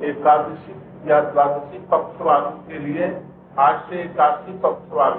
[0.00, 0.72] एकादशी
[1.10, 3.06] या द्वादशी पक्षवालों के लिए
[3.58, 5.12] आज से एकादशी पक्षवाल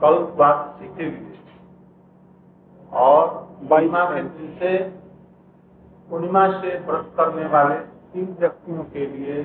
[0.00, 1.38] कल द्वादशी के लिए।
[2.92, 3.24] और
[3.72, 4.76] महिमा के दिन से
[6.10, 7.74] पूर्णिमा से व्रत करने वाले
[8.12, 9.42] तीन व्यक्तियों के लिए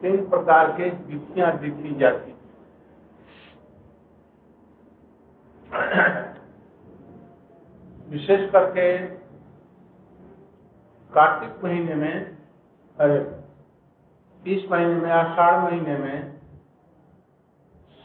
[0.00, 2.34] तीन प्रकार के विधियाँ लिखी जाती
[8.10, 8.86] विशेष करके
[11.16, 12.14] कार्तिक महीने में,
[12.98, 13.18] अरे
[14.44, 16.16] इस महीने में आषाढ़ महीने में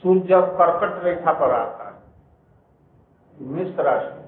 [0.03, 4.19] सूर्य जब कर्कट रेखा पर आता है मिश्र राशि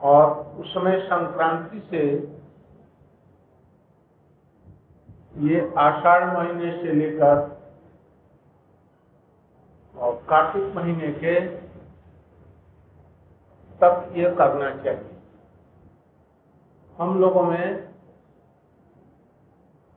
[0.00, 0.24] और
[0.60, 2.02] उस समय संक्रांति से
[5.44, 7.36] ये आषाढ़ महीने से लेकर
[9.94, 11.34] और कार्तिक महीने के
[13.80, 15.07] तक ये करना चाहिए।
[16.98, 17.76] हम लोगों में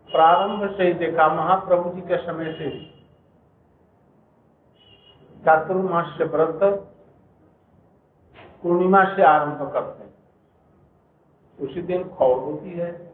[0.09, 2.69] प्रारंभ से ही देखा, महाप्रभु जी के समय से
[5.45, 6.59] चातुर्मास से व्रत,
[8.63, 10.13] पूर्णिमा से आरंभ करते हैं।
[11.59, 13.13] उसी दिन खौर होती है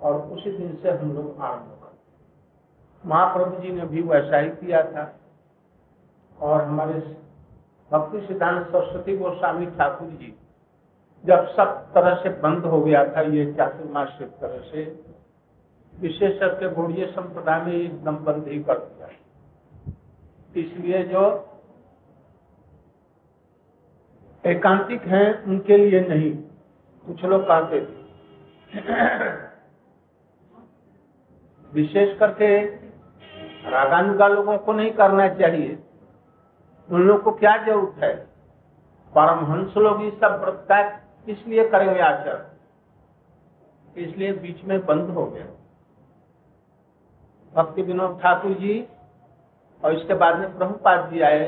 [0.00, 4.50] और उसी दिन से हम लोग आरंभ करते हैं। महाप्रभु जी ने भी वैसा ही
[4.50, 5.12] किया था
[6.38, 6.98] और हमारे
[7.90, 10.38] भक्ति सिद्धांत सरस्वती गोस्वामी ठाकुर जी
[11.24, 15.04] जब सब तरह से बंद हो गया था ये चातुर्मास एक तरह से
[16.00, 19.08] विशेष करके गौड़ीय संप्रदाय में एकदम बंद ही कर दिया।
[20.56, 21.50] इसलिए जो
[24.46, 26.32] एकांतिक हैं, उनके लिए नहीं,
[27.06, 28.02] कुछ लोग कहते थे।
[31.72, 32.60] विशेष करके
[33.70, 35.78] रागानुगा लोगों को नहीं करना चाहिए।
[36.90, 38.14] उन लोग को क्या ज़रूरत है?
[39.12, 42.42] परमहंस लोग इस सब व्रत का इसलिए करेंगे आचरण।
[44.02, 45.46] इसलिए बीच में बंद हो गया।
[47.54, 48.88] भक्ति विनोद ठाकुर जी
[49.84, 51.44] और इसके बाद में प्रभुपाद जी आए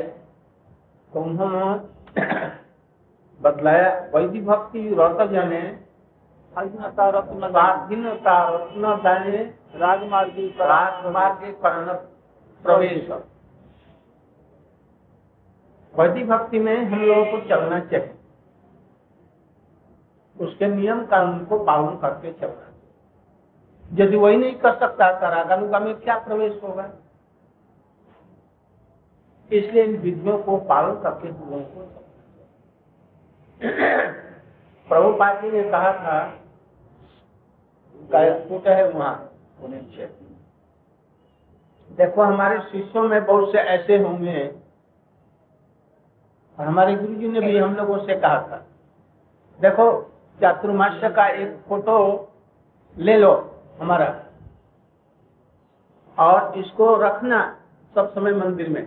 [1.13, 1.65] तो उन्होंने
[3.43, 5.61] बदलाया। वैदिक भक्ति रत जाने
[9.77, 10.49] राजमार्गी
[12.65, 13.11] प्रवेश।
[15.95, 18.16] वैदिक भक्ति में हम लोगों को चलना चाहिए।
[20.41, 22.73] उसके नियम कानून को पालन करके चलना
[23.95, 26.91] यदि वही नहीं कर सकता तो रागानुगा में क्या प्रवेश होगा?
[29.51, 31.81] इसलिए इन विधियों को पालन करके हम को
[34.89, 36.19] प्रभुपाद जी ने कहा था
[38.49, 39.33] कूट है वहाँ
[39.65, 40.09] उन्नीस
[41.91, 44.47] देखो, हमारे शिष्यों में बहुत से ऐसे होंगे
[46.59, 48.57] और हमारे गुरु जी ने भी हम लोगों से कहा था।
[49.61, 49.87] देखो
[50.41, 51.99] चातुर्मास्य का एक फ़ोटो
[52.97, 53.33] ले लो
[53.81, 54.09] हमारा।
[56.19, 57.57] और इसको रखना
[57.95, 58.87] सब समय मंदिर में।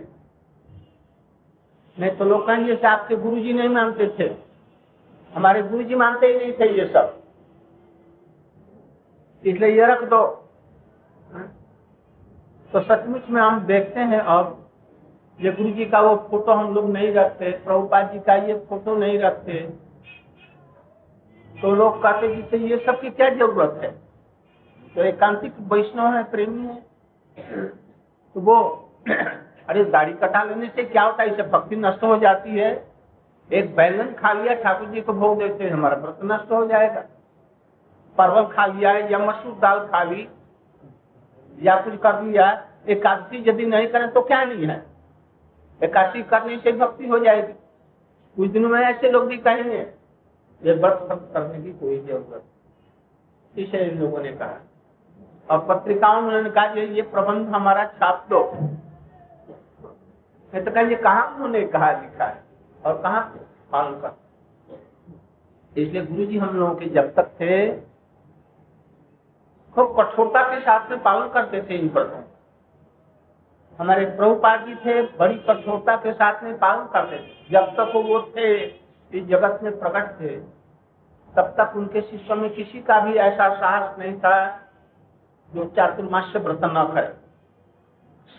[1.98, 4.36] नहीं तो लोग कहेंगे आपके गुरु जी नहीं मानते थे।
[5.32, 7.22] हमारे गुरु जी मानते ही नहीं थे ये सब।
[9.46, 10.22] इसलिए ये रख दो।
[12.72, 14.68] तो सचमुच में हम देखते हैं अब,
[15.40, 18.94] ये गुरु जी का वो फ़ोटो हम लोग नहीं रखते, प्रभुपाद जी का ये फ़ोटो
[18.96, 19.89] नहीं रखते।
[21.62, 23.90] तो लोग कहते जी से ये सब की क्या ज़रूरत है?
[24.94, 26.82] तो एकांतिक वैष्णव है, प्रेमी है।
[28.34, 28.56] तो वो,
[29.68, 31.30] अरे दाढ़ी कटा लेने से क्या होता है?
[31.30, 32.70] इससे भक्ति नष्ट हो जाती है।
[33.50, 37.00] एक बैगन खा लिया, ठाकुर जी को भोग देते हैं, हमारा व्रत नष्ट हो जाएगा।
[38.18, 40.28] परवल खा लिया है या मसूर दाल खा ली,
[41.62, 44.82] या कुछ कर लिया, एकादशी यदि नहीं करें तो क्या नहीं है?
[45.82, 47.52] एकादशी करने से भक्ति हो जाएगी।
[48.36, 49.99] कुछ दिनों में ऐसे लोग भी कहेंगे
[50.62, 54.58] ये व्रत करने की कोई ज़रूरत इसे इन लोगों ने कहा।
[55.50, 58.42] और पत्रिकाओं में उन्होंने कहा, ये ये प्रबंध हमारा छाप दो
[60.52, 62.42] तो कहा कहा उन्होंने कहा लिखा है?
[62.80, 63.20] और कहा
[63.72, 64.18] पालन कर
[65.72, 67.70] इसलिए गुरु जी हम लोगों के जब तक थे,
[69.76, 72.22] खूब कठोरता के साथ में पालन करते थे इन व्रतों
[73.78, 78.20] हमारे प्रभुपाद जी थे, बड़ी कठोरता के साथ में पालन करते थे। जब तक वो
[78.36, 78.48] थे
[79.12, 80.36] इस जगत में प्रकट थे।
[81.34, 84.36] तब तक उनके शिष्यों में किसी का भी ऐसा साहस नहीं था
[85.52, 87.12] जो चातुर्मास्य व्रत न करे।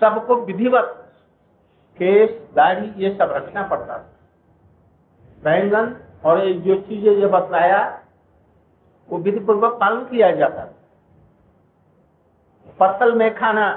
[0.01, 0.97] सबको विधिवत
[1.99, 4.09] केस दाढ़ी, ये सब रखना पड़ता था।
[5.43, 5.95] बैंगन
[6.25, 7.79] और ये जो चीज़ें जो बतलाया,
[9.09, 10.73] वो विधि पूर्वक पालन किया जाता था।
[12.79, 13.67] पत्तल में खाना,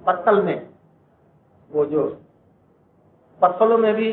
[0.00, 0.68] पत्तल में
[1.70, 2.04] वो जो
[3.40, 4.10] पत्तलों में भी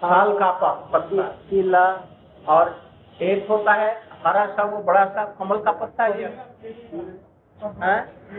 [0.00, 0.50] साल का
[0.92, 1.84] पत्ता। केला
[2.48, 2.74] और
[3.22, 3.90] एक होता है
[4.26, 6.30] हरा सा वो बड़ा सा कमल का पत्ता है।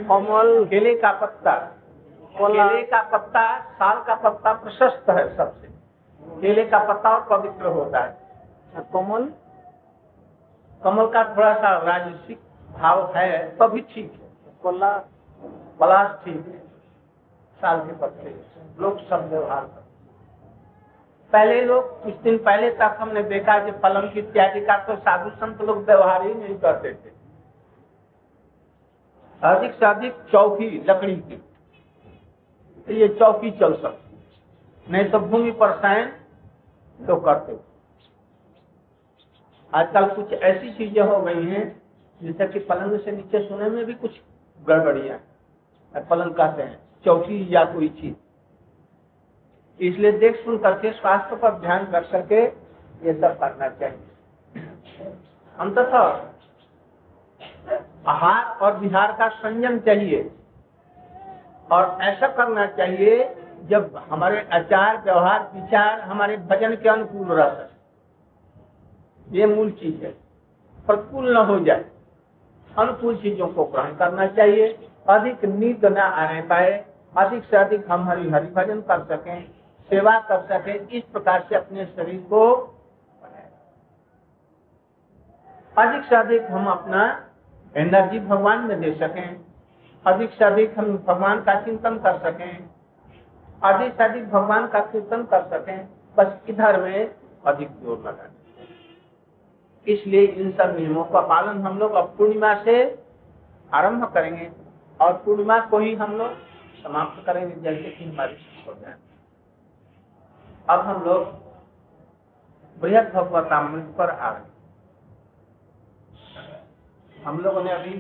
[0.08, 1.54] कमल केले का पत्ता।
[2.38, 3.44] कोला। का पत्ता
[3.74, 5.68] साल का पत्ता प्रशस्त है सबसे।
[6.42, 9.24] केले का पत्ता और पवित्र होता है। कमल?
[10.84, 14.98] कमल का थोड़ा सा राजसिक भाव है तभी ठीक है। कोला?
[15.80, 16.60] पलाश ठीक है।
[17.60, 18.36] साल के पत्ते
[18.80, 19.85] लोग सब व्यवहार करते
[21.34, 25.62] पहले लोग, कुछ दिन पहले तक हमने देखा कि पलंग इत्यादि का तो साधु संत
[25.62, 27.14] लोग व्यवहार ही नहीं करते थे।
[29.42, 31.36] अधिक से अधिक चौकी लकड़ी की।
[32.88, 34.04] तो ये चौकी चल सकती
[34.88, 36.12] नहीं तो भूमि पर शयन
[37.00, 37.58] तो करते
[39.74, 41.82] आजकल कुछ ऐसी चीज़ें हो गई हैं,
[42.22, 44.20] जैसे कि पलंग से नीचे सोने में भी कुछ
[44.60, 45.18] गड़बड़ियाँ
[45.94, 48.16] पलंग कहते हैं, चौकी या कोई चीज़।
[49.80, 52.42] इसलिए देख सुन करके स्वास्थ्य पर ध्यान कर करके
[53.08, 54.08] ये सब करना चाहिए।
[55.60, 56.26] अंततः
[58.08, 60.32] आहार और विहार का संयम चाहिए।
[61.72, 63.36] और ऐसा करना चाहिए,
[63.66, 67.76] जब हमारे आचार, व्यवहार, विचार हमारे भजन के अनुकूल रह सके।
[69.38, 70.12] ये मूल चीज़ है।
[70.88, 71.86] प्रतिकूल न हो जाए।
[72.78, 76.86] अनुकूल चीज़ों को ग्रहण करना चाहिए। अधिक नींद न आने पाए,
[77.18, 79.55] अधिक से अधिक हम हरि हरि भजन कर सकें।
[79.90, 82.42] सेवा कर सके, इस प्रकार से अपने शरीर को
[85.76, 87.02] अधिक से अधिक हम अपना
[87.76, 89.46] एनर्जी भगवान में दे सकें।
[90.06, 92.70] अधिक से अधिक हम भगवान का चिंतन कर सकें।
[93.64, 97.12] अधिक से अधिक भगवान का कीर्तन कर सकें। बस इधर में
[97.46, 98.30] अधिक ज़ोर लगा
[99.88, 102.78] इसलिए इन सब नियमों का पालन हम लोग अब पूर्णिमा से
[103.72, 104.50] आरंभ करेंगे
[105.00, 106.32] और पूर्णिमा को ही हम लोग
[106.84, 108.96] समाप्त करेंगे, जैसे कि हमारी हो। जाए
[110.70, 111.24] अब हम लोग
[112.78, 114.54] बृहद भगवतामृत पर आ गए।
[117.26, 117.94] हम लोगों ने अभी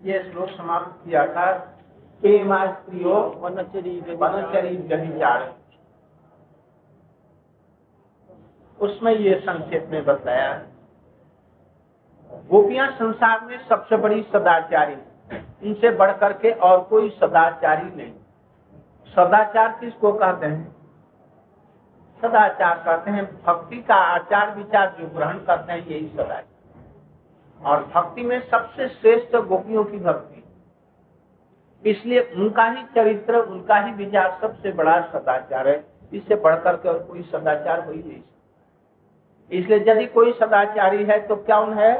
[0.00, 1.52] ये श्लोक समाप्त किया था
[2.22, 4.76] प्रेमा स्त्रियो वनचरी वनचरी
[8.78, 10.52] उसमें ये संक्षेप में बताया
[12.50, 14.96] गोपियाँ संसार में सबसे बड़ी सदाचारी
[15.68, 18.12] इनसे बढ़ करके और कोई सदाचारी नहीं।
[19.12, 20.81] सदाचार किसको कहते हैं?
[22.22, 28.22] सदाचार करते हैं, भक्ति का आचार विचार जो ग्रहण करते हैं, यही सदाचार और भक्ति
[28.22, 30.42] में सबसे श्रेष्ठ गोपियों की भक्ति।
[31.84, 36.98] इसलिए उनका ही चरित्र, उनका ही विचार सबसे बड़ा सदाचार है। इससे बढ़कर के और
[37.02, 38.22] कोई सदाचार हो ही नहीं
[39.50, 41.92] इसलिए यदि कोई सदाचारी है तो क्या उन है?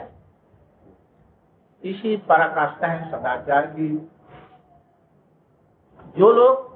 [1.83, 3.88] इसी पराकाष्ठा है सदाचार की।
[6.17, 6.71] जो लोग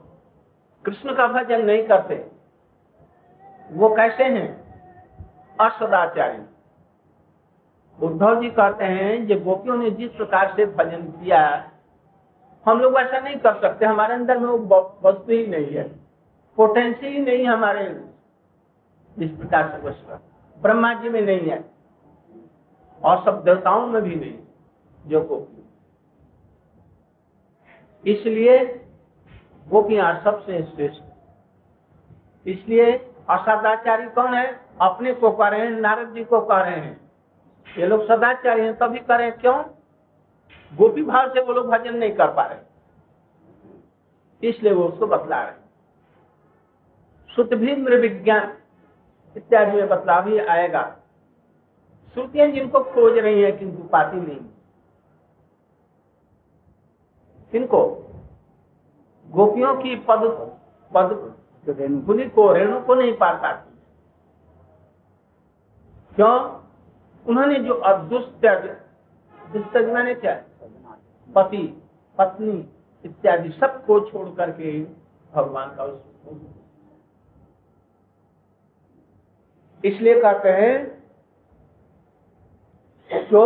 [0.85, 2.15] कृष्ण का भजन नहीं करते
[3.77, 4.49] वो कैसे हैं?
[5.61, 6.43] असदाचारी
[8.03, 11.71] उद्धव जी कहते हैं, ये गोपियों ने जिस प्रकार से भजन किया,
[12.67, 15.89] हम लोग ऐसा नहीं कर सकते। हमारे अंदर में वो वस्तु ही नहीं है।
[16.57, 17.85] पोटेंसी ही नहीं हमारे
[19.19, 21.65] जिस प्रकार से वस्तु ब्रह्मा जी में नहीं है।
[23.05, 24.39] और सब देवताओं में भी नहीं,
[25.07, 25.63] जो गोपी।
[28.13, 28.65] इसलिए
[29.69, 31.03] गोपियाँ सबसे श्रेष्ठ
[32.47, 34.61] इसलिए असदाचारी कौन है?
[34.81, 37.11] अपने को कह रहे हैं, नारद जी को कह रहे हैं।
[37.79, 39.65] ये लोग सदाचारी हैं, तभी करें क्यों?
[40.73, 45.55] गोपी भाव से वो लोग भजन नहीं कर पा रहे। इसलिए वो उसको बतला रहे
[47.29, 48.57] सुत भी विज्ञान
[49.37, 50.97] इत्यादि में बतला भी आएगा।
[52.15, 54.41] श्रुतियाँ जिनको खोज रही है, किंतु पाती नहीं।
[57.53, 57.87] किनको
[59.29, 60.21] गोपियों की पद
[60.95, 61.35] पद
[62.07, 63.75] फुली को रेणु को नहीं पार पाती।
[66.17, 66.35] क्यों?
[67.27, 68.69] उन्होंने जो अदुस्तज
[69.53, 70.35] दुस्तज मैंने क्या?
[71.29, 71.83] पति,
[72.19, 72.69] पत्नी
[73.05, 74.81] इत्यादि सबको छोड़ करके
[75.33, 75.85] भगवान का
[79.85, 80.75] इसलिए कहते हैं,
[83.11, 83.43] जो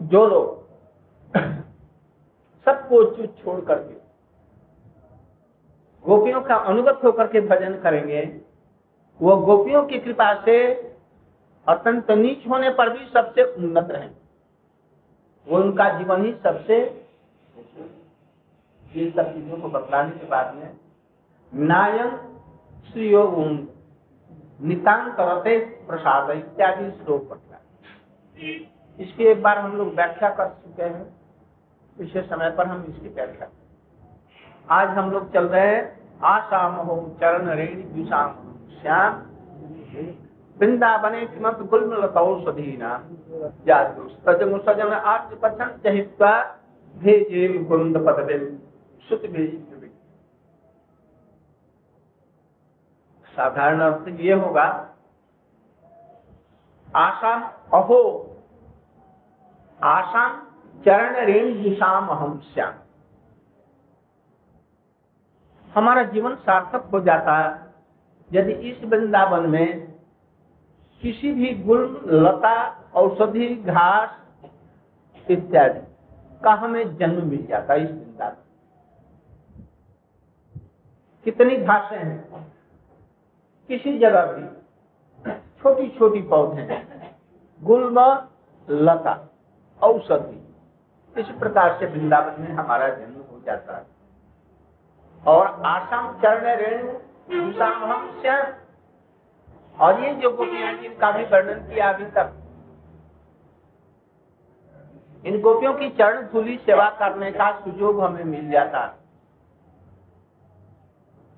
[0.00, 1.36] जो लोग
[2.66, 4.01] सबको छोड़ करके
[6.04, 8.22] गोपियों का अनुगत होकर के भजन करेंगे।
[9.20, 10.56] वो गोपियों की कृपा से
[11.66, 14.08] अत्यंत नीच होने पर भी सबसे उन्नत रहे
[15.46, 16.78] वो उनका जीवन ही सबसे
[18.84, 20.70] ये सब चीज़ों को बतलाने के बाद में
[21.52, 22.16] नायम
[22.88, 23.38] श्रीयोग
[24.60, 27.58] नितान करते प्रसाद इत्यादि श्लोक बतला।
[28.98, 31.04] इसकी एक बार हम लोग व्याख्या कर चुके हैं।
[31.96, 33.46] पिछले समय पर हम इसकी व्याख्या
[34.68, 35.80] आज हम लोग चल रहे हैं
[36.24, 38.34] आशाम हो चरण रेणी दुषाम
[38.72, 39.14] श्याम।
[40.56, 42.90] वृंदावने किमत गुलम लतौषधीना
[43.66, 46.32] जातु। सजन सजन आर्य पछन चहित्वा
[46.94, 48.38] भेजे मुकुंद पदवे।
[49.08, 49.50] सुत भेज
[53.34, 54.64] साधारण अर्थ ये होगा
[56.94, 57.34] आशा
[57.74, 58.00] अहो।
[59.80, 60.24] आशा
[60.84, 62.81] चरण रेण दिशाम अहम श्याम।
[65.74, 67.72] हमारा जीवन सार्थक हो जाता है।
[68.32, 69.92] यदि इस वृंदावन में
[71.02, 72.54] किसी भी गुल लता,
[72.94, 74.10] औषधि, घास
[75.30, 75.80] इत्यादि
[76.44, 78.36] का हमें जन्म मिल जाता है इस वृंदावन
[81.24, 82.52] कितनी घासें हैं?
[83.68, 84.44] किसी जगह भी
[85.32, 87.16] छोटी छोटी पौधे हैं।
[87.62, 87.98] गुलम
[88.70, 89.28] लता,
[89.82, 90.54] औषधि,
[91.20, 93.91] इस प्रकार से वृंदावन में हमारा जन्म हो जाता है।
[95.26, 96.92] और आसाम चरण रेणु
[99.78, 102.32] और ये जो गोपियाँ जिनका भी वर्णन किया अभी तक,
[105.24, 108.86] इन गोपियों की चरण धूली सेवा करने का सुजोग हमें मिल जाता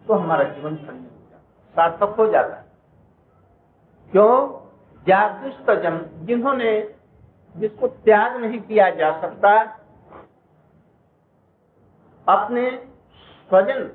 [0.07, 1.39] तो हमारा जीवन धन्य हो जाता
[1.75, 2.63] सार्थक हो जाता
[4.13, 4.31] क्यों?
[5.07, 6.73] जागुष्ट जन, जिन्होंने
[7.55, 9.51] जिसको त्याग नहीं किया जा सकता,
[12.27, 12.71] अपने
[13.55, 13.93] स्वजन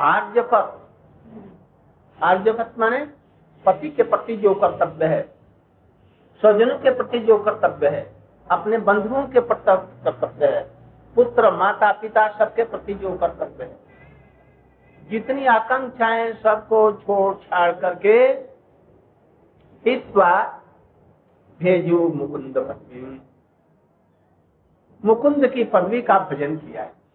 [0.00, 0.88] आर्यपत
[2.22, 2.98] आर्यपत माने
[3.66, 5.22] पति के प्रति जो कर्तव्य है।
[6.40, 8.16] स्वजनों के प्रति जो कर्तव्य है,
[8.50, 9.64] अपने बंधुओं के प्रति
[10.04, 10.70] कर्तव्य है,
[11.14, 13.76] पुत्र, माता, पिता, सबके प्रति जो कर्तव्य है।
[15.08, 18.18] जितनी आकांक्षाएँ सबको छोड़ छाड़ करके
[19.90, 20.62] हित्वा
[21.60, 23.22] भेजो मुकुंद पदवी
[25.04, 27.05] मुकुंद की पदवी का भजन किया है।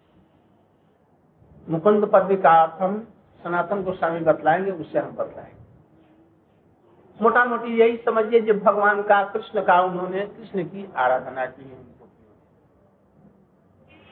[1.72, 3.08] मुकुंद पदवी का अर्थ हम
[3.44, 5.60] सनातन गोस्वामी बतलाएँगे उससे हम बतलाएँगे।
[7.22, 11.64] मोटा मोटी यही समझिए, जब भगवान का, कृष्ण का, उन्होंने कृष्ण की आराधना की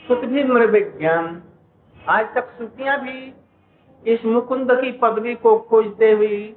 [0.08, 1.44] सुत भी विज्ञान
[2.10, 3.34] आज तक श्रुतियाँ भी
[4.08, 6.56] इस मुकुंद की पदवी को खोजते हुए,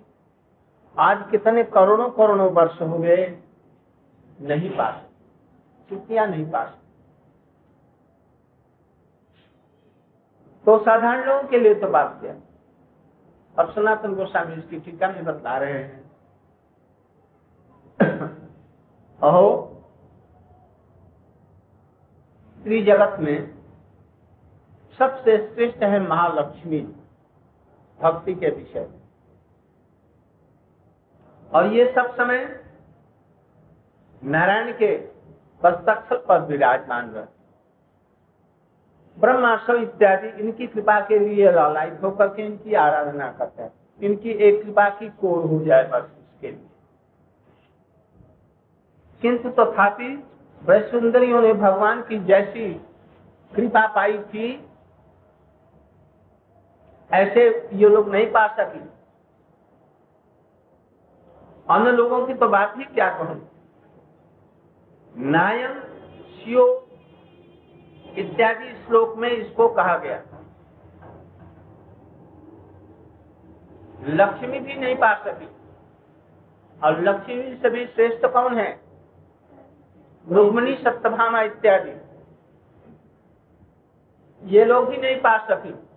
[0.99, 3.26] आज कितने करोड़ों करोड़ों वर्ष हो गए,
[4.40, 6.80] नहीं पा सकते नहीं पा सकते
[10.66, 12.35] तो साधारण लोगों के लिए तो बात क्या?
[13.59, 16.11] अब सनातन गोस्वामी इसकी टीका में बतला रहे हैं।
[19.23, 19.69] अहो
[22.59, 23.54] स्त्री जगत में
[24.99, 26.81] सबसे श्रेष्ठ है महालक्ष्मी
[28.00, 28.90] भक्ति के विषय।
[31.54, 32.64] और ये सब समय
[34.25, 34.97] नारायण के
[35.64, 37.41] पर विराजमान रहते
[39.19, 44.62] ब्रह्माशव इत्यादि, इनकी कृपा के लिए लालायित होकर के इनकी आराधना करते हैं। इनकी एक
[44.62, 46.69] कृपा की कोर हो जाए बस इसके लिए।
[49.23, 50.25] किंतु तथापि
[50.62, 52.73] तो सुंदरियों ने भगवान की जैसी
[53.52, 54.69] कृपा पाई थी,
[57.11, 58.81] ऐसे ये लोग नहीं पा सके।
[61.69, 63.50] अन्य लोगों की तो बात ही क्या कहूँ?
[65.16, 65.81] नायन
[66.37, 66.81] शिव
[68.19, 70.23] इत्यादि श्लोक में इसको कहा गया।
[74.04, 75.49] लक्ष्मी भी नहीं पा सकी।
[76.85, 78.81] और लक्ष्मी से भी श्रेष्ठ कौन है?
[80.33, 81.92] रुक्मणी, सप्तभामा इत्यादि।
[84.45, 85.88] ये लोग भी नहीं पा सकी।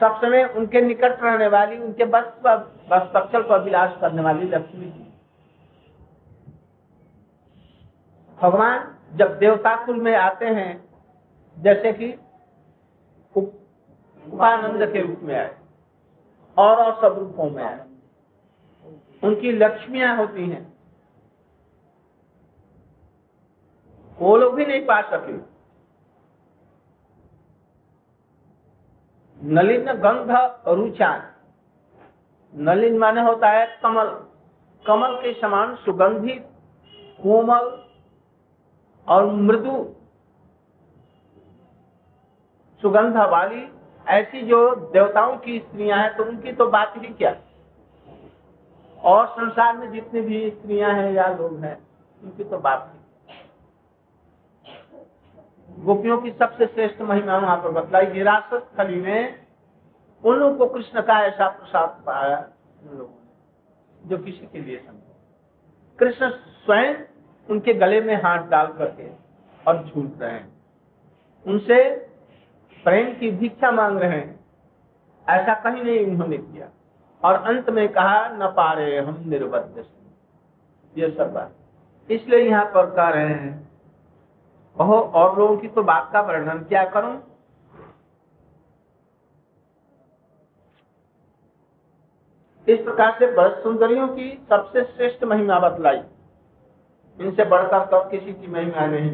[0.00, 2.56] सब समय उनके निकट रहने वाली, उनके बस पर
[2.90, 5.05] बस पक्षल पर विलास करने वाली लक्ष्मी जी।
[8.42, 10.70] भगवान जब देवता कुल में आते हैं,
[11.56, 12.12] जैसे कि
[13.36, 15.56] उपानंद के रूप में आए,
[16.56, 17.86] और और सब रूपों में आए,
[19.22, 20.64] उनकी लक्ष्मियाँ होती हैं।
[24.18, 25.32] वो लोग भी नहीं पा सके।
[29.40, 30.30] नलिन गंध
[30.68, 31.10] रुचा
[32.54, 34.06] नलिन माने होता है कमल।
[34.86, 36.46] कमल के समान सुगंधित,
[37.22, 37.85] कोमल
[39.08, 39.72] और मृदु
[42.82, 43.62] सुगंध वाली
[44.06, 44.58] ऐसी जो
[44.92, 47.34] देवताओं की स्त्रियाँ हैं तो उनकी तो बात ही क्या?
[48.98, 51.76] और संसार में जितनी भी स्त्रियाँ हैं या लोग हैं,
[52.22, 52.98] उनकी तो बात ही
[55.84, 59.46] गोपियों की सबसे श्रेष्ठ महिमा वहाँ पर बतलाई विरासत थली में
[60.24, 64.76] उन लोगों को कृष्ण का ऐसा प्रसाद पाया उन लोगों ने, जो किसी के लिए
[64.78, 66.30] समझ कृष्ण
[66.64, 66.94] स्वयं
[67.50, 69.10] उनके गले में हाथ डाल करके
[69.68, 70.52] और झूल रहे हैं।
[71.46, 71.94] उनसे
[72.84, 74.40] प्रेम की भिक्षा मांग रहे हैं।
[75.28, 76.68] ऐसा कहीं नहीं उन्होंने किया।
[77.24, 79.84] और अंत में कहा, न पा रहे हम निर्बद्ध
[80.98, 81.52] ये सब बात।
[82.10, 83.68] इसलिए यहाँ पर कह रहे हैं
[84.78, 87.22] कहो और लोगों की तो बात का वर्णन क्या करूँ?
[92.68, 96.02] इस प्रकार से बरस सुंदरियों की सबसे श्रेष्ठ महिमा बतलाई।
[97.20, 99.10] इनसे बढ़कर कब किसी की महिमा नहीं।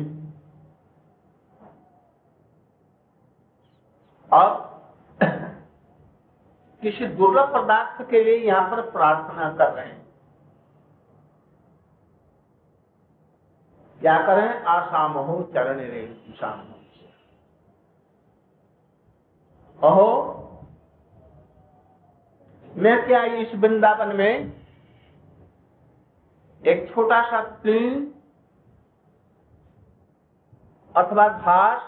[4.32, 4.68] अब
[6.82, 10.00] किसी दुर्लभ पदार्थ के लिए यहाँ पर प्रार्थना कर रहे हैं।
[14.00, 14.48] क्या करें?
[14.64, 16.06] आसाम हो चरण रे
[16.36, 16.60] शाम
[19.80, 20.08] अहो,
[22.76, 24.61] मैं क्या इस वृंदावन में
[26.66, 28.14] एक छोटा सा तीन
[30.96, 31.82] अथवा घास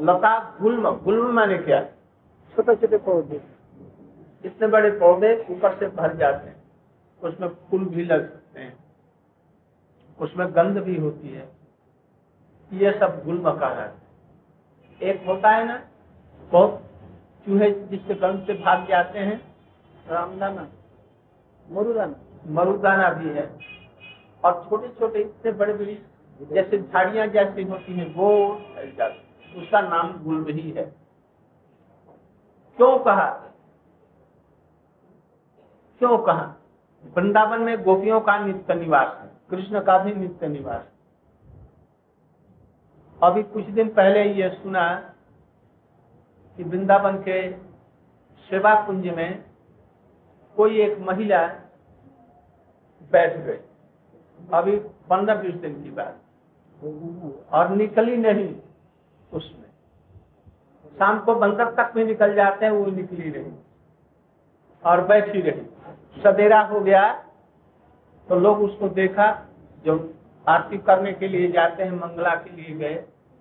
[0.00, 1.84] लता गुल्म गुल्म माने क्या?
[2.54, 3.42] छोटे छोटे पौधे।
[4.44, 6.62] इतने बड़े पौधे ऊपर से भर जाते हैं।
[7.22, 8.84] उसमें फूल भी लग सकते हैं।
[10.20, 11.52] उसमें गंध भी होती है।
[12.72, 13.94] ये सब गुल्म का है।
[15.02, 15.88] एक होता है ना
[16.52, 16.82] बहुत
[17.46, 19.54] चूहे जिसके गंध से भाग जाते हैं।
[20.08, 20.68] रामदाना।
[21.70, 22.14] मरुदाना।
[22.46, 23.79] मरुदाना भी है।
[24.44, 25.98] और छोटे छोटे इतने बड़े बड़ी
[26.40, 28.28] जैसे झाड़ियाँ जैसी होती हैं, वो
[29.56, 30.84] उसका नाम गुल्ब ही। है
[32.78, 33.28] क्यों कहा?
[36.00, 36.54] क्यों कहा?
[37.04, 40.86] वृंदावन में गोपियों का नित्य निवास है, कृष्ण का भी नित्य निवास
[43.20, 44.84] अभी कुछ दिन पहले ये सुना
[46.58, 47.40] कि वृंदावन के
[48.50, 49.44] सेवा कुंज में
[50.56, 51.46] कोई एक महिला
[53.12, 53.58] बैठ गई।
[54.54, 54.76] अभी
[55.10, 56.18] पंद्रह बीस दिन की बात।
[57.52, 58.54] और निकली नहीं
[59.32, 59.68] उसमें।
[60.98, 63.52] शाम को बंदर तक भी निकल जाते हैं, वो निकली रही
[64.84, 67.12] और बैठी रही। सवेरा हो गया
[68.28, 69.28] तो लोग उसको देखा,
[69.84, 70.14] जो
[70.48, 72.94] आरती करने के लिए जाते हैं, मंगला के लिए गए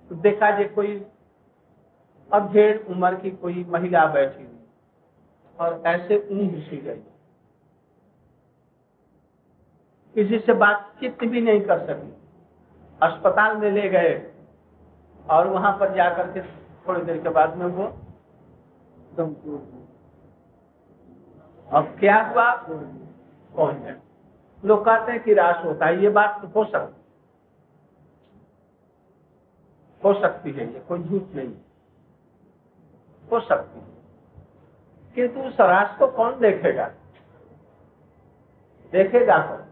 [0.09, 1.05] तो देखा जे कोई
[2.33, 4.65] अधेड़ उम्र की कोई महिला बैठी हुई।
[5.59, 7.01] और ऐसे ऊँघ सी गई।
[10.15, 12.13] किसी से बातचीत भी नहीं कर सकी।
[13.01, 14.31] अस्पताल में ले गए
[15.29, 16.41] और वहाँ पर जाकर के
[16.87, 17.87] थोड़ी देर के बाद में वो
[19.17, 19.35] दम
[21.77, 22.55] अब क्या हुआ?
[23.55, 24.01] कौन है?
[24.65, 27.03] लोग कहते हैं कि रास होता है, ये बात तो हो सकती
[30.05, 31.53] हो। सकती है, ये कोई झूठ नहीं
[33.31, 33.85] हो सकती है।
[35.15, 36.91] किंतु उस रास को कौन देखेगा?
[38.91, 39.68] देखेगा कौन?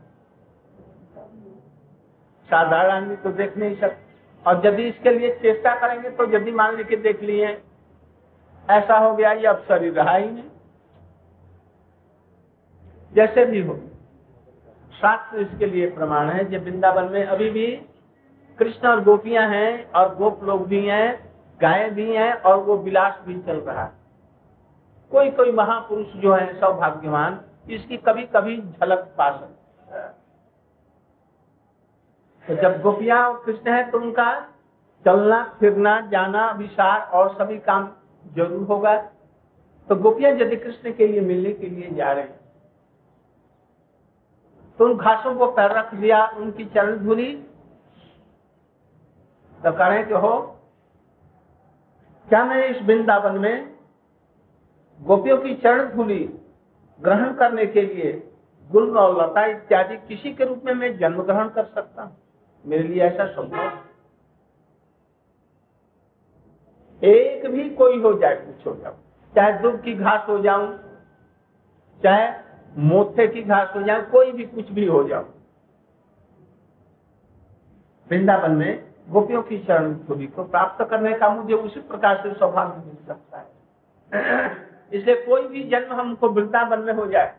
[2.49, 4.05] साधारण आदमी तो देख नहीं सकते।
[4.45, 7.47] और यदि इसके लिए चेष्टा करेंगे तो यदि मान लीजिए देख लिए,
[8.67, 10.49] ऐसा हो गया, ये अब शरीर रहा ही नहीं।
[13.13, 13.75] जैसे भी हो।
[14.93, 17.67] शास्त्र इसके लिए प्रमाण है जब वृंदावन में अभी भी
[18.59, 21.31] कृष्ण और गोपियाँ हैं, और गोप लोग भी हैं,
[21.61, 23.91] गायें भी हैं, और वो विलास भी चल रहा है।
[25.11, 29.56] कोई कोई महापुरुष जो है, सौभाग्यवान, इसकी कभी कभी झलक पा सकते।
[32.47, 34.31] तो जब गोपिया और कृष्ण है तो उनका
[35.05, 37.89] चलना, फिरना, जाना, विचार और सभी काम
[38.35, 38.95] ज़रूर होगा।
[39.87, 42.39] तो गोपियाँ यदि कृष्ण के लिए मिलने के लिए जा रहे हैं
[44.79, 47.31] तो उन घासों को पैर रख दिया उनकी चरण धुली
[49.59, 50.37] तो करें कि हो,
[52.27, 53.75] क्या मैं इस वृंदावन में
[54.99, 56.19] गोपियों की चरण धुली
[56.99, 58.11] ग्रहण करने के लिए
[58.69, 62.15] गुल और लता इत्यादि किसी के रूप में मैं जन्म ग्रहण कर सकता हूँ?
[62.65, 63.85] मेरे लिए ऐसा संभव
[67.01, 68.93] एक भी कोई हो जाए कुछ हो जाओ।
[69.35, 70.67] चाहे दुख की घास हो जाऊँ,
[72.01, 72.29] चाहे
[72.81, 75.25] मोथे की घास हो जाए कोई भी कुछ भी हो जाओ।
[78.09, 82.85] वृंदावन में गोपियों की शरण धूलि को प्राप्त करने का मुझे उसी प्रकार से सौभाग्य
[82.85, 83.45] मिल सकता है।
[84.91, 87.35] इसलिए कोई भी जन्म हमको वृंदावन में हो जाए,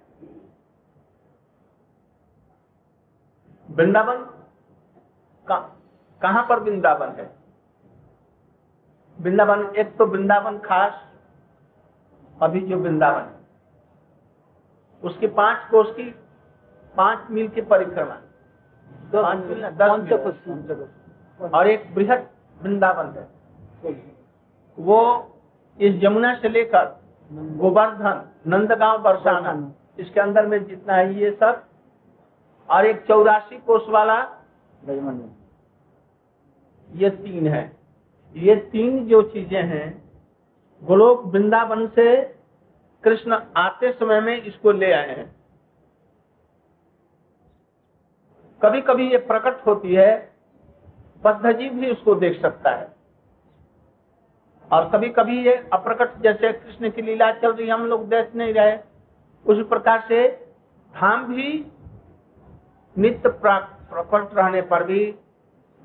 [3.69, 4.27] वृंदावन
[5.51, 7.31] कहाँ पर वृंदावन है?
[9.21, 10.93] वृंदावन एक तो वृंदावन खास
[12.43, 13.39] अभी जो वृंदावन है।
[15.03, 16.15] उसके पाँच कोष की
[16.97, 18.15] पाँच मील की परिक्रमा।
[19.15, 19.91] मील दस
[20.49, 22.29] मील। और एक बृहद
[22.63, 23.29] वृंदावन है।
[24.79, 25.01] वो
[25.79, 26.85] इस यमुना से लेकर
[27.31, 31.63] गोवर्धन नंदगांव बरसाना इसके अंदर में जितना है ये सब
[32.69, 34.17] और एक चौरासी कोष वाला
[36.93, 37.71] ये तीन है।
[38.35, 39.87] ये तीन जो चीज़ें हैं,
[40.83, 42.15] गोलोक वृंदावन से
[43.05, 45.27] कृष्ण आते समय में इसको ले आए हैं।
[48.61, 50.13] कभी कभी ये प्रकट होती है
[51.23, 52.97] बद्धजीव भी उसको देख सकता है।
[54.71, 58.53] और कभी कभी ये अप्रकट, जैसे कृष्ण की लीला चल रही हम लोग देख नहीं
[58.55, 58.77] रहे।
[59.47, 60.27] उस प्रकार से
[60.95, 61.53] धाम भी
[62.97, 65.01] नित्य प्रकट रहने पर भी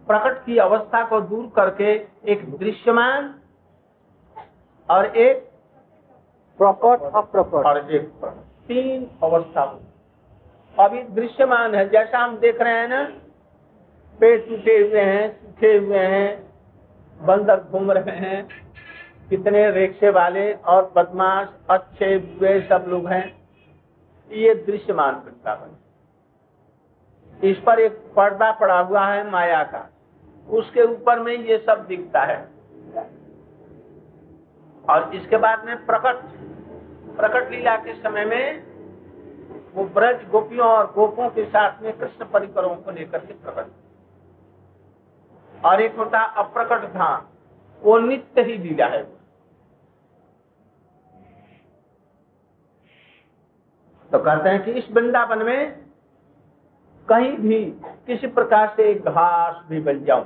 [0.08, 1.92] प्रकट की अवस्था को दूर करके
[2.32, 3.36] एक दृश्यमान
[4.90, 5.50] और एक
[6.60, 8.10] प्रकट अप्रकट। और एक
[8.68, 9.64] तीन अवस्था।
[10.80, 13.04] अभी दृश्यमान है जैसा हम देख रहे हैं ना
[14.20, 16.28] पेड़ टूटे हुए हैं सूखे हुए हैं
[17.20, 18.48] बंदर घूम रहे हैं
[19.30, 23.26] कितने रिक्शे वाले और बदमाश अच्छे वे सब लोग हैं
[24.32, 25.72] ये दृश्यमान वृंदावन।
[27.44, 29.90] इस पर एक पर्दा पड़ा हुआ है माया का।
[30.50, 32.38] उसके ऊपर में ये सब दिखता है।
[34.86, 36.18] और इसके बाद में प्रकट
[37.18, 38.64] प्रकट लीला के समय में
[39.74, 43.68] वो ब्रज गोपियों और गोपों के साथ में कृष्ण परिकरों को लेकर के प्रकट।
[45.66, 47.26] और एक होता अप्रकट धाम,
[47.82, 49.04] वो नित्य ही लीला है।
[54.12, 55.72] तो कहते हैं कि इस वृंदावन में
[57.08, 57.64] कहीं भी
[58.08, 60.26] किसी प्रकार से घास भी बन जाऊँ।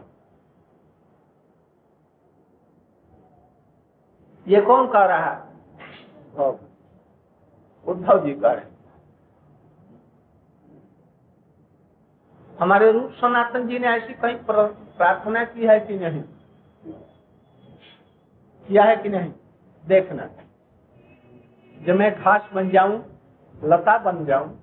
[4.48, 6.52] ये कौन कह रहा है?
[7.86, 8.76] उद्धव जी कह रहे
[12.58, 16.22] हमारे रूप सनातन जी ने ऐसी कहीं प्रार्थना की है कि नहीं?
[18.66, 19.32] किया है कि नहीं?
[19.84, 20.30] देखना।
[21.78, 22.98] जब मैं घास बन जाऊँ
[23.64, 24.58] लता बन जाऊँ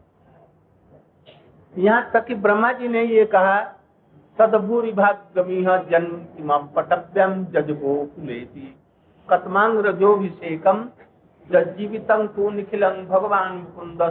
[1.75, 3.61] यहाँ तक कि ब्रह्मा जी ने ये कहा
[4.39, 8.75] तदभूरि भाग्यमी जन्म इमाम पटव्यम जजगो लेती
[9.29, 10.89] कतमांग रजोभिषेकम
[11.47, 14.03] जीवित को निखिल भगवान मुकुंद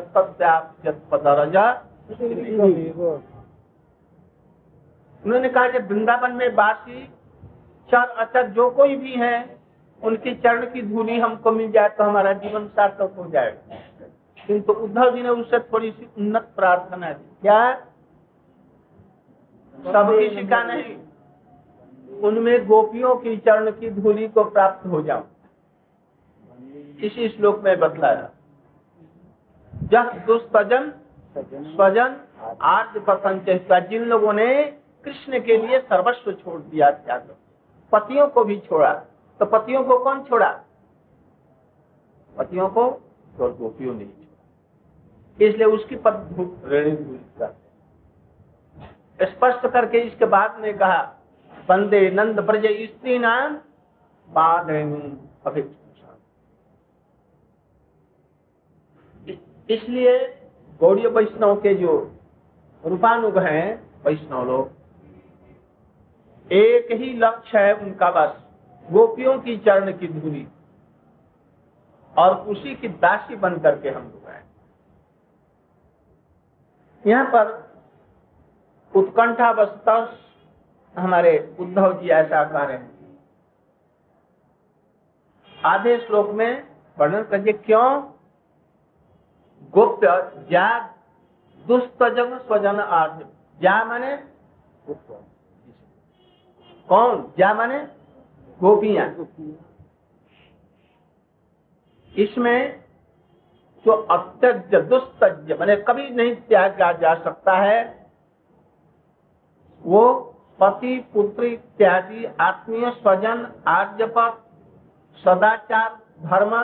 [5.23, 7.03] उन्होंने कहा कि वृंदावन में बासी
[7.89, 9.57] चर अचर जो कोई भी है,
[10.01, 13.51] उनकी चरण की धूली हमको मिल जाए तो हमारा जीवन सार्थक हो जाए
[14.47, 17.59] किंतु उद्धव जी ने उससे थोड़ी सी उन्नत प्रार्थना दी क्या?
[19.75, 20.95] सबकी शिका नहीं।
[22.21, 25.23] उनमें गोपियों की चरण की धूली को प्राप्त हो जाऊँ।
[26.99, 28.29] इसी श्लोक में बतलाया।
[29.73, 30.91] जस दुस्तजन
[31.37, 32.15] स्वजन
[32.61, 33.45] आर्य पसंद
[33.89, 34.63] जिन लोगों ने
[35.05, 37.35] कृष्ण के लिए सर्वस्व छोड़ दिया त्याग,
[37.91, 38.93] पतियों को भी छोड़ा।
[39.39, 40.51] तो पतियों को कौन छोड़ा?
[42.37, 42.85] पतियों को
[43.39, 46.13] और गोपियों ने छोड़ा। इसलिए उसकी पद
[49.21, 51.01] स्पष्ट करके इसके बाद में कहा
[51.69, 53.55] बंदे नंद ब्रज स्त्री नाम
[54.29, 54.69] बाद
[59.69, 60.17] इसलिए
[60.79, 61.91] गौड़ी वैष्णव के जो
[62.83, 64.71] रूपानुग हैं, वैष्णव लोग,
[66.51, 68.35] एक ही लक्ष्य है उनका बस,
[68.85, 70.47] गोपियों की चरण की धूरी,
[72.15, 74.43] और उसी की दासी बन करके हम लोग हैं।
[77.05, 77.45] यहाँ पर
[78.93, 79.95] उत्कंठा बस्ता
[80.97, 82.91] हमारे उद्धव जी ऐसा कह रहे हैं।
[85.65, 88.01] आधे श्लोक में वर्णन करिए, क्यों?
[89.73, 90.05] गुप्त
[90.51, 90.67] जा
[91.65, 93.25] दुस्तजन स्वजन आर्थ।
[93.61, 94.15] जा माने
[96.89, 97.33] कौन?
[97.37, 97.79] जा माने
[98.59, 99.07] गोपियाँ।
[102.15, 102.83] इसमें
[103.85, 108.07] जो अत्यज दुस्तज मैंने कभी नहीं त्यागा जा सकता है,
[109.81, 114.39] वो पति, पुत्री इत्यादि आत्मीय, स्वजन आर्यपत
[115.23, 115.89] सदाचार,
[116.23, 116.63] धर्म,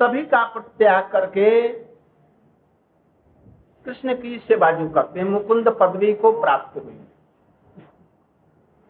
[0.00, 0.44] सभी का
[0.78, 1.68] त्याग करके
[3.86, 6.98] कृष्ण की सेवा जो करते मुकुंद पदवी को प्राप्त हुई।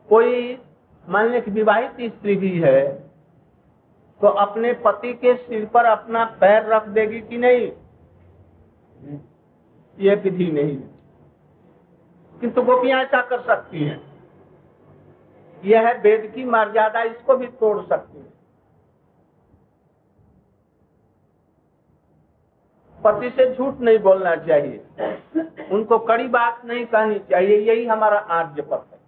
[0.08, 0.58] कोई
[1.08, 2.88] मान लें कि विवाहित स्त्री भी है
[4.20, 7.70] तो अपने पति के सिर पर अपना पैर रख देगी कि नहीं?
[9.98, 10.76] ये विधि नहीं
[12.34, 14.09] किंतु गोपियाँ ऐसा कर सकती हैं।
[15.64, 18.28] यह है वेद की मर्यादा इसको भी तोड़ सकती है।
[22.98, 28.62] पति से झूठ नहीं बोलना चाहिए। उनको कड़ी बात नहीं कहनी चाहिए यही हमारा आर्य
[28.62, 28.98] पथ है।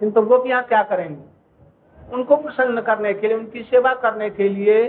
[0.00, 1.22] किंतु गोपियाँ क्या करेंगे?
[2.14, 4.86] उनको प्रसन्न करने के लिए उनकी सेवा करने के लिए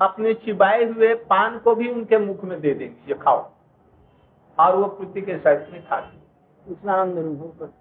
[0.00, 3.50] अपने चिबाए हुए पान को भी उनके मुख में दे देंगे ये खाओ।
[4.58, 6.00] और वो प्रीति के साथ में खा
[6.66, 7.72] स्नान अनुभव कर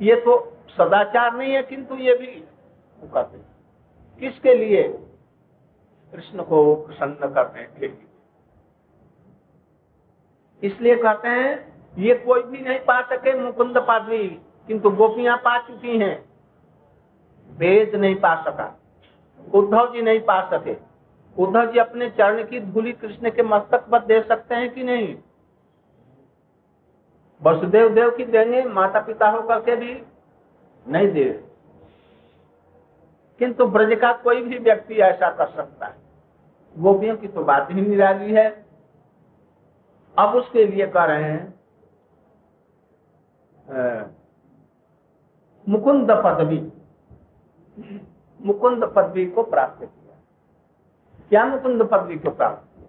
[0.00, 0.36] ये तो
[0.76, 2.26] सदाचार नहीं है, किंतु ये भी
[3.02, 3.38] कहते
[4.20, 4.82] किसके लिए?
[6.12, 8.06] कृष्ण को प्रसन्न करने के लिए।
[10.62, 14.28] इसलिए कहते हैं, ये कोई भी नहीं पा सके मुकुंद पदवी
[14.68, 16.16] किंतु गोपियाँ पा चुकी हैं।
[17.50, 18.66] वेद नहीं पा सका,
[19.40, 20.76] उद्धव जी नहीं पा सके।
[21.36, 25.16] उद्धव जी अपने चरण की धूली कृष्ण के मस्तक पर दे सकते हैं कि नहीं?
[27.42, 29.94] वसुदेव देव की देंगे माता पिता होकर के भी
[30.86, 31.24] नहीं दे।
[33.40, 35.96] किंतु ब्रज का कोई भी व्यक्ति ऐसा कर सकता है।
[36.76, 38.48] गोपियों की तो बात ही निराली है।
[40.16, 41.52] अब उसके लिए कह रहे हैं
[45.66, 46.60] मुकुंद पदवी।
[48.40, 50.16] मुकुंद पदवी को प्राप्त किया।
[51.28, 52.88] क्या मुकुंद पदवी को प्राप्त किया?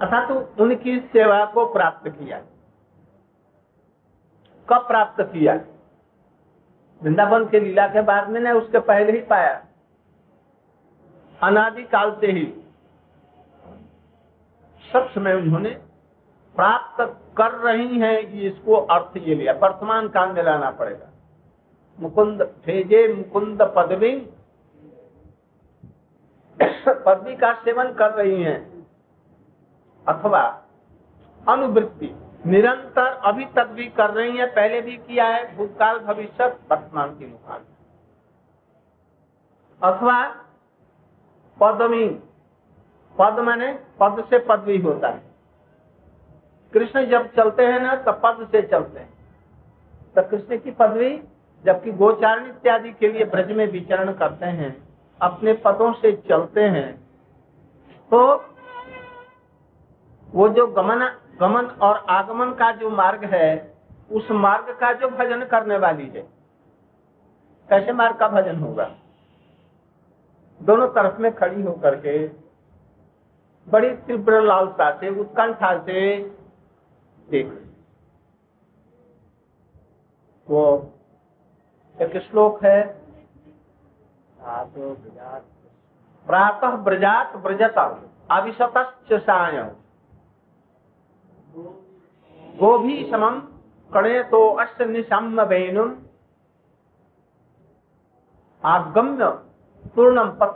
[0.00, 2.38] अर्थात तो उनकी सेवा को प्राप्त किया।
[4.70, 5.54] कब प्राप्त किया?
[7.02, 9.64] वृंदावन के लीला के बाद में ने उसके पहले ही पाया।
[11.42, 12.54] अनादि काल से ही।
[14.92, 15.70] सब समय उन्होंने
[16.56, 21.06] प्राप्त कर रही हैं इसको अर्थ ये लिया। वर्तमान काल में लाना पड़ेगा।
[22.00, 24.30] मुकुंद भेजे मुकुंद पदवी।
[26.86, 28.86] पदवी का सेवन कर रही हैं।
[30.08, 30.62] अथवा
[31.48, 37.10] अनुवृत्ति। निरंतर अभी तक भी कर रही है, पहले भी किया है, भूतकाल भविष्य वर्तमान
[37.10, 37.72] के मुकाबले।
[39.82, 40.16] अथवा
[41.58, 42.06] पदमी
[43.16, 45.22] पद माने पद से पदवी होता है।
[46.72, 49.12] कृष्ण जब चलते हैं ना तो पद से चलते हैं।
[50.16, 51.10] तो कृष्ण की पदवी,
[51.64, 54.76] जबकि गोचारण इत्यादि के लिए ब्रज में विचरण करते हैं,
[55.20, 56.92] अपने पदों से चलते हैं
[58.10, 58.20] तो
[60.28, 61.06] वो जो गमन
[61.40, 63.48] गमन और आगमन का जो मार्ग है
[64.12, 66.22] उस मार्ग का जो भजन करने वाली है
[67.68, 68.90] कैसे मार्ग का भजन होगा?
[70.60, 72.16] दोनों तरफ़ में खड़ी होकर के
[73.66, 76.00] बड़ी तीव्र लालसा से उत्कंठा से
[77.28, 77.52] देख
[80.48, 80.64] वो
[81.98, 82.82] एक श्लोक है।
[86.26, 87.78] प्रातः ब्रजात ब्रजत
[88.30, 88.74] अभिशत
[89.12, 89.58] साय
[91.54, 93.38] गोभी समम
[93.90, 95.94] कणे तो अष्ट निशम वेणुम
[98.64, 99.28] आगम्य
[99.94, 100.52] पूर्णम पथ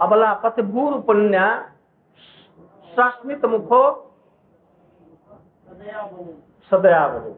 [0.00, 1.38] अबला पथ भूर पुण्य
[2.92, 3.82] सस्मित मुखो
[6.72, 7.32] सदया बनो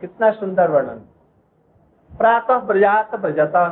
[0.00, 0.98] कितना सुंदर वर्णन।
[2.10, 3.68] प्रातः ब्रजात ब्रजता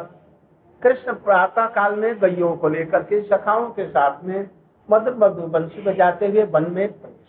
[0.83, 4.51] कृष्ण प्रातः काल में गैयों को लेकर के सखाओं के साथ में
[4.89, 5.15] मधुर
[5.49, 7.25] बंशी बजाते हुए वन में प्रवेश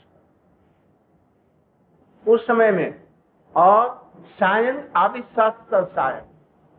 [2.25, 2.95] उस समय में,
[3.55, 6.21] और सायन आविश्वास सायन।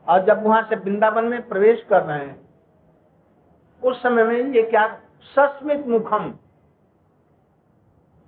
[0.07, 2.37] और जब वहाँ से वृंदावन में प्रवेश कर रहे हैं,
[3.83, 4.87] उस समय में ये क्या
[5.37, 6.33] सस्मित मुखम,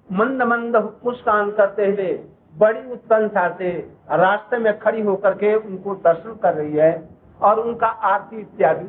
[0.08, 2.12] मंद मंद मुस्कान करते हुए,
[2.54, 3.70] बड़ी उत्कंठा से
[4.12, 6.92] रास्ते में खड़ी होकर के उनको दर्शन कर रही है,
[7.40, 8.88] और उनका आरती इत्यादि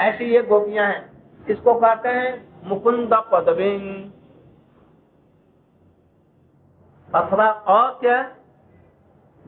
[0.00, 2.30] ऐसी ये गोपियाँ हैं। इसको कहते हैं
[2.64, 3.72] मुकुंद पदवी
[7.08, 8.22] अथवा और क्या?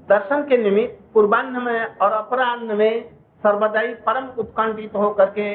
[0.09, 3.11] दर्शन के निमित्त पूर्वान्न में और अपराह्न में
[3.45, 5.47] सर्वदा ही परम उत्कंठित होकर के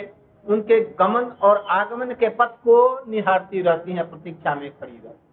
[0.45, 2.77] उनके गमन और आगमन के पथ को
[3.11, 5.25] निहारती रहती हैं, प्रतीक्षा में खड़ी रहती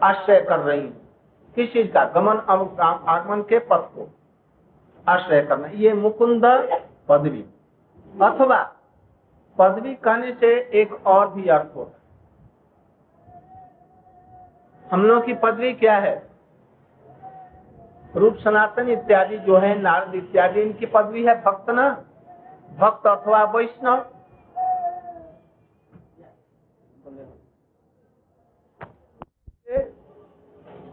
[0.00, 0.82] आश्रय कर रही
[1.56, 2.04] किस चीज़ का?
[2.14, 2.38] गमन
[3.08, 4.08] आगमन के पथ को।
[5.08, 6.42] आश्रय करना। ये मुकुंद
[7.08, 7.44] पदवी।
[8.22, 8.62] अथवा
[9.58, 12.00] पदवी कहने से एक और भी अर्थ होता
[14.92, 16.28] हम लोग की पदवी क्या है?
[18.16, 22.04] रूप सनातन इत्यादि जो है, नारद इत्यादि, इनकी पदवी है भक्त ना?
[22.78, 24.04] भक्त अथवा वैष्णव।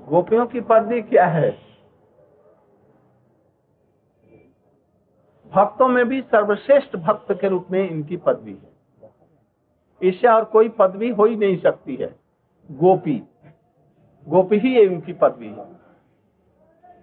[0.09, 1.70] गोपियों की पदवी क्या है?
[5.51, 8.71] भक्तों में भी सर्वश्रेष्ठ भक्त के रूप में इनकी पदवी है।
[10.01, 12.15] इससे और कोई पदवी हो ही नहीं सकती है।
[12.71, 13.23] गोपी
[14.27, 15.65] गोपी ही है उनकी पदवी है।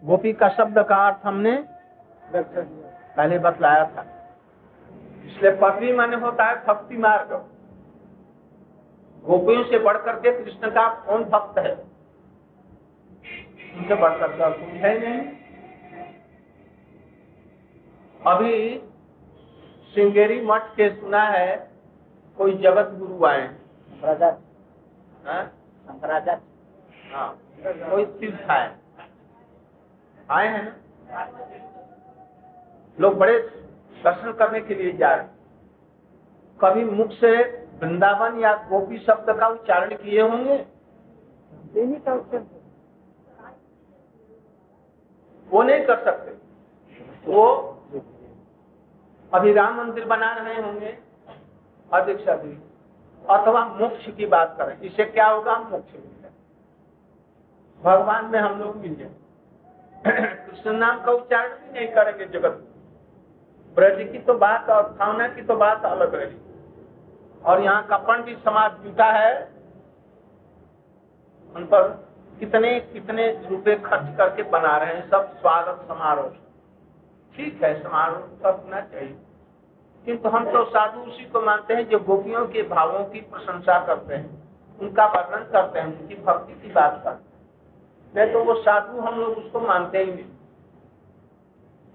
[0.05, 1.53] गोपी का शब्द का अर्थ हमने
[2.35, 4.07] पहले बतलाया था।
[5.27, 7.33] इसलिए पदवी माने होता है भक्ति मार्ग।
[9.25, 11.75] गोपियों से बढ़कर के कृष्ण का कौन भक्त है?
[13.77, 15.38] उनसे बढ़कर का कोई है नहीं।
[18.27, 18.79] अभी
[19.95, 21.71] श्रृंगेरी मठ के सुना है
[22.37, 23.49] कोई जगत गुरु आए।
[25.87, 26.41] शंकराचार्य
[27.13, 27.39] हाँ?
[27.67, 28.75] कोई तीर्थ आए।
[30.31, 30.75] आए हैं ना?
[33.01, 33.39] लोग बड़े
[34.05, 35.27] दर्शन करने के लिए जा रहे
[36.61, 37.37] कभी मुख से
[37.81, 40.57] वृंदावन या गोपी शब्द का उच्चारण किए होंगे?
[42.09, 42.15] का
[45.51, 46.31] वो नहीं कर सकते।
[47.33, 47.78] वो
[49.33, 50.97] अभी राम मंदिर बना रहे होंगे
[51.91, 55.57] अधिक से अधिक अथवा मोक्ष की बात करें, इससे क्या होगा?
[55.61, 56.31] मोक्ष मिल जाए
[57.81, 59.11] भगवान में हम लोग मिल। जाए
[60.05, 62.65] कृष्ण नाम का उच्चारण भी नहीं करेंगे जगत
[63.77, 66.37] ब्रज की तो बात और भावना की तो बात अलग रही।
[67.43, 69.33] और यहाँ का पंडित समाज जुटा है।
[71.49, 71.89] उन पर
[72.41, 76.48] कितने कितने रुपए खर्च करके बना रहे हैं, सब स्वागत समारोह।
[77.39, 79.19] ठीक है समारोह करना चाहिए।
[80.05, 84.15] किंतु हम तो साधु उसी को मानते हैं जो गोपियों के भावों की प्रशंसा करते
[84.15, 84.49] हैं,
[84.79, 87.47] उनका वर्णन करते हैं, उनकी भक्ति की बात करते हैं।
[88.17, 90.25] नहीं तो वो साधु हम लोग उसको मानते ही नहीं।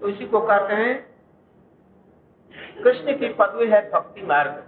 [0.00, 1.06] तो इसी को कहते हैं,
[2.82, 4.64] कृष्ण की पदवी है भक्ति मार्ग।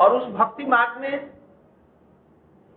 [0.00, 1.30] और उस भक्ति मार्ग में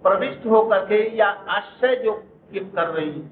[0.03, 2.23] प्रविष्ट होकर के या आश्रय जो
[2.55, 3.29] कर रही है,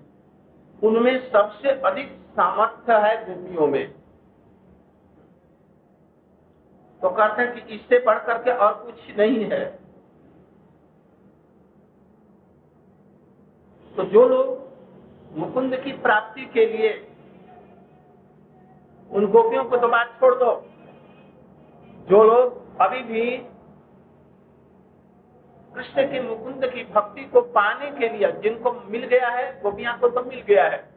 [0.84, 3.94] उनमें सबसे अधिक सामर्थ्य है गोपियों में।
[7.02, 9.66] तो कहते हैं कि इससे बढ़ करके और कुछ नहीं है।
[13.96, 16.92] तो जो लोग मुकुंद की प्राप्ति के लिए
[19.12, 20.52] उन गोपियों को तो बात छोड़ दो।
[22.10, 23.38] जो लोग अभी भी
[25.76, 30.10] कृष्ण के मुकुंद की भक्ति को पाने के लिए जिनको मिल गया है, गोपियाँ को
[30.10, 30.91] तो मिल गया है।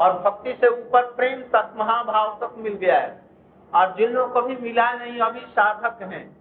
[0.00, 3.22] और भक्ति से ऊपर प्रेम तक, महाभाव तक मिल गया है।
[3.74, 6.36] और जिन लोग को भी मिला नहीं, अभी साधक हैं।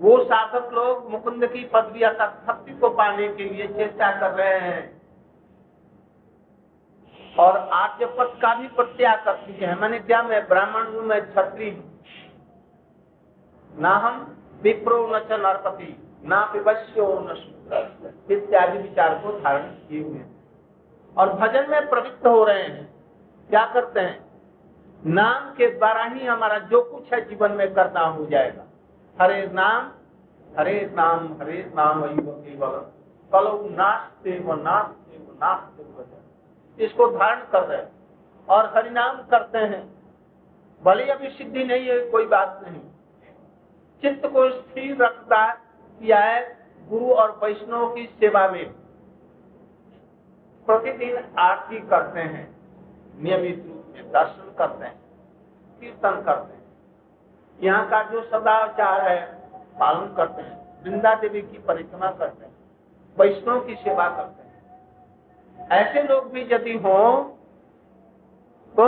[0.00, 4.58] वो साधक लोग मुकुंद की पदवी तक भक्ति को पाने के लिए चेष्टा कर रहे
[4.58, 5.00] हैं।
[7.38, 11.34] और आर्य पद का भी प्रत्याग कर चुके हैं। मैंने क्या, मैं ब्राह्मण हूँ, मैं
[11.34, 11.84] छत्री
[13.78, 17.36] ना हम विप्रो न नरपति ना पिबस्यो न
[18.30, 20.18] इत्यादि विचार को धारण किए हुए
[21.16, 22.94] और भजन में प्रवृत्त हो रहे हैं।
[23.50, 24.30] क्या करते हैं?
[25.06, 28.64] नाम के द्वारा ही हमारा जो कुछ है जीवन में करना हो जाएगा।
[29.20, 29.92] हरे नाम
[30.58, 32.92] हरे नाम हरे नाम केवल
[33.32, 35.14] कलो व नास्ते व नास्ते
[36.84, 37.92] इसको धारण कर रहे हैं
[38.48, 39.94] और हरिनाम करते हैं।
[40.82, 42.80] भले अभी सिद्धि नहीं है, कोई बात नहीं।
[44.02, 45.54] चित्त को स्थिर रखता
[46.00, 48.79] किया है गुरु और वैष्णव की सेवा में।
[50.70, 52.46] प्रतिदिन आरती करते हैं,
[53.22, 54.94] नियमित रूप में दर्शन करते हैं,
[55.80, 56.58] कीर्तन करते हैं।
[57.58, 59.20] यहाँ का जो सदाचार है,
[59.78, 62.52] पालन करते हैं, वृंदा देवी की परिक्रमा करते हैं,
[63.16, 64.48] वैष्णव की सेवा करते हैं।
[65.72, 66.98] ऐसे लोग भी यदि हो
[68.74, 68.86] तो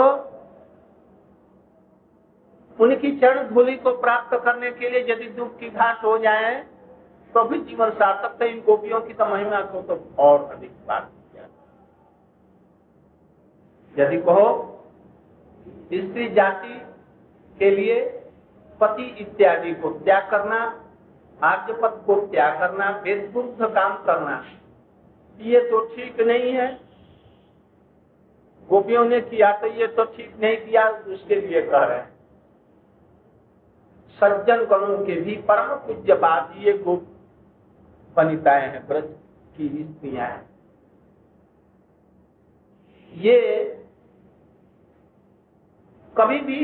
[2.79, 6.53] उनकी चरण धूलि को प्राप्त करने के लिए यदि दुख की घाट हो जाए
[7.33, 11.11] तो भी जीवन सार्थक इन गोपियों की तो महिमा को तो और अधिक बात।
[13.97, 14.47] यदि कहो,
[15.93, 16.79] स्त्री जाति
[17.57, 17.99] के लिए
[18.81, 20.59] पति इत्यादि को त्याग करना,
[21.39, 24.43] आर्यपद को त्याग करना, वेदबुद्ध काम करना,
[25.39, 26.67] ये तो ठीक नहीं है।
[28.69, 32.11] गोपियों ने किया तो ये तो ठीक नहीं किया, उसके लिए कह रहे हैं।
[34.19, 37.07] सज्जन गणों के भी परम पूज्य बात ये गोप
[38.17, 39.03] वनिताएँ हैं, ब्रज
[39.57, 40.49] की स्त्रियाँ हैं।
[43.13, 43.39] ये
[46.17, 46.59] कभी भी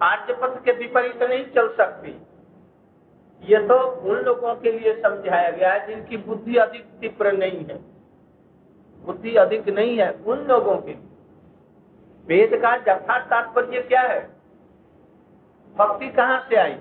[0.00, 2.10] आर्यपथ के विपरीत नहीं चल सकती।
[3.42, 3.74] ये तो
[4.10, 7.76] उन लोगों के लिए समझाया गया है जिनकी बुद्धि अधिक तीव्र नहीं है।
[9.04, 10.92] बुद्धि अधिक नहीं है उन लोगों के
[12.28, 14.20] वेद का यथार्थ तात्पर्य क्या है?
[15.76, 16.76] भक्ति कहाँ से आई?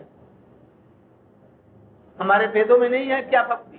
[2.20, 3.78] हमारे वेदों में नहीं है क्या भक्ति?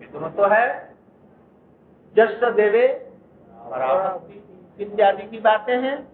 [0.00, 0.94] वेदों में तो है।
[2.16, 2.86] जस देवे
[4.80, 6.11] इत्यादि की बातें हैं।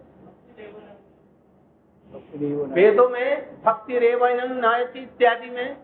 [2.73, 5.77] वेदों में भक्ति रेवन नायति इत्यादि में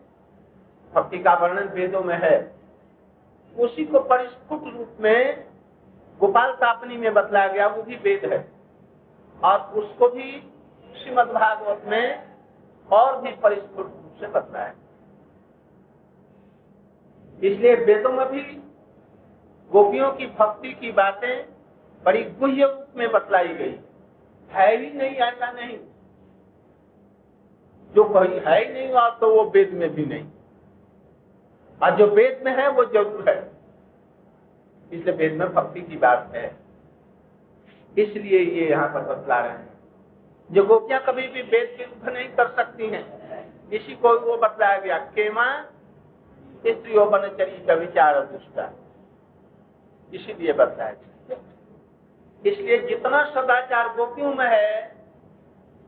[0.96, 2.56] भक्ति का वर्णन वेदों में है।
[3.58, 5.46] उसी को परिस्फुट रूप में
[6.20, 8.52] गोपाल तापनी में बतलाया गया, वो भी वेद है।
[9.44, 10.52] और उसको भी
[10.96, 12.28] श्रीमद भागवत में
[12.92, 14.74] और भी परिस्फुट रूप से बतलाया
[17.44, 18.42] इसलिए वेदों में भी
[19.72, 21.46] गोपियों की भक्ति की बातें
[22.06, 23.80] बड़ी गुह्य रूप में बतलाई गई।
[24.52, 25.78] है ही नहीं, ऐसा नहीं।
[27.96, 30.26] जो कोई है ही नहीं और तो वो वेद में भी नहीं।
[31.82, 33.52] और जो वेद में है, वो ज़रूर है।
[34.92, 36.46] इसलिए वेद में भक्ति की बात है।
[37.98, 39.74] इसलिए ये यहाँ पर बतला रहे हैं।
[40.52, 43.06] जो गोपियाँ कभी भी वेद के युद्ध नहीं कर सकती हैं,
[43.70, 45.46] इसी को वो बतलाया गया। केमा
[46.68, 48.72] स्त्रियों बनचरी का विचार दुष्टा।
[50.14, 50.94] इसीलिए बताया
[52.46, 54.96] इसलिए जितना सदाचार गोपियों में है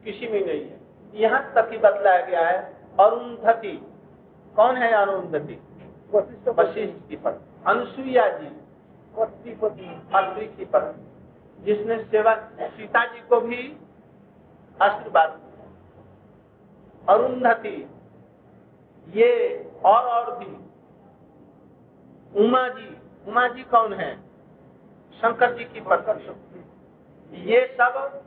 [0.03, 0.78] किसी में नहीं है।
[1.14, 2.58] यहाँ तक ही बतलाया गया है
[2.99, 3.72] अरुंधति।
[4.55, 5.62] कौन है अरुंधति?
[6.14, 8.47] वशिष्ठ की पत्नी अनुसुईया जी।
[9.16, 13.78] अत्रि की पत्नी जिसने सेवा सीता जी को भी
[14.80, 15.39] आशीर्वाद
[17.10, 17.89] अरुंधति।
[19.08, 19.30] ये
[19.86, 20.51] और और भी।
[22.45, 22.97] उमा जी।
[23.28, 24.26] उमा जी कौन है?
[25.22, 28.22] शंकर जी की पत्नी ये सब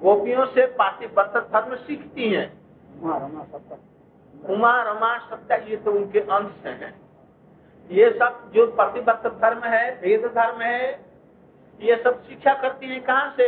[0.00, 2.48] गोपियों से पातिव्रत धर्म सीखती हैं।
[4.34, 6.92] उमा रमा सत्या ये तो उनके अंश हैं।
[7.90, 10.80] ये सब जो प्रतिबद्ध धर्म है वेद धर्म है
[11.80, 13.46] ये सब शिक्षा करती है कहाँ से?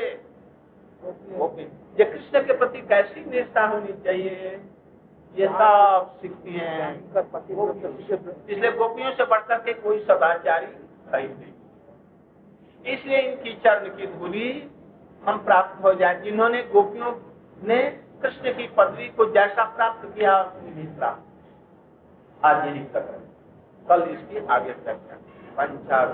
[1.99, 4.61] ये कृष्ण के प्रति कैसी निष्ठा होनी चाहिए?
[5.35, 6.89] ये सब सीखती हैं।
[8.49, 11.53] इसलिए गोपियों से बढ़कर के कोई सदाचारी है नहीं।
[12.87, 14.71] इसलिए इनकी चरण की धूली
[15.23, 17.13] हम प्राप्त हो जाए। जिन्होंने गोपियों
[17.63, 17.83] ने
[18.23, 22.85] कृष्ण की पदवी को जैसा प्राप्त किया भी प्राप्त। आज यही
[23.87, 25.17] कल इसकी आगे चर्चा।
[25.57, 26.09] पंचार